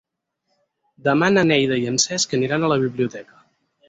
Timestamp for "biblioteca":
2.85-3.39